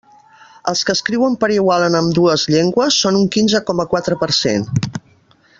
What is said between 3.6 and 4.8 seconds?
coma quatre per cent.